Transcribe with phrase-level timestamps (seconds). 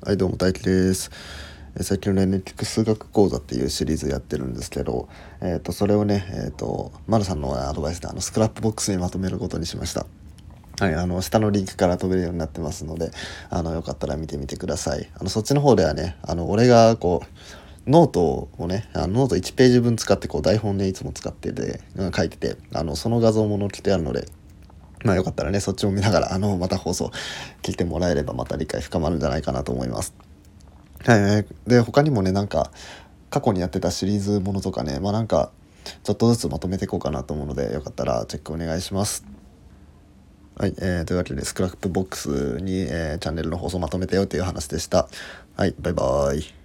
[0.00, 1.10] はい、どうも大輝です。
[1.80, 5.08] 最近のね、聞く数学講座っていうシリーズやってるんですけど、
[5.40, 10.06] えっ、と、それをね、えっ、と、マルさんのアドバイスで、あの、 Scrapbox にまとめることにしました。
[10.78, 13.10] はい、あの、下のリンクから飛べるようになってますので、
[13.50, 15.10] あの、よかったら見てみてください。
[15.18, 21.80] あの、そっちの方ではね、あの、俺がこう、ノートをね、あのノート1ページ分使って、こう、台本でいつも使ってて、
[22.16, 24.28] 書いてて、あの、その画像も載っけてあるので、
[25.04, 27.10] まあよかったらね、そっちも見ながら、あの、また放送
[27.62, 30.14] 聞いてもらえればまた理解深まるんじゃないかなと思います。
[31.04, 31.46] はい。
[31.66, 32.70] で、他にもね、なんか、
[33.30, 35.50] 過去にやってたシリーズものとかね、まあなんか、
[36.02, 39.24] ちょっとずつまとめていこうかなと思うので、よかったらチェックお願いします。
[40.56, 45.08] はい、えー、というわけで、 Scrapbox に、えーチャンネルの放送まとめたよという話でした。
[45.56, 46.57] はい、バイバーイ。